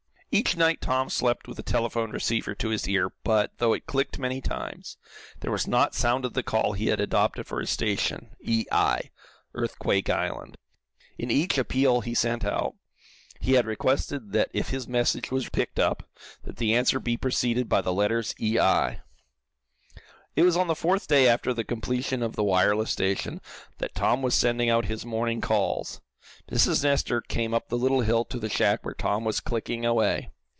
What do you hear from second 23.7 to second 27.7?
that Tom was sending out his morning calls. Mrs. Nestor came up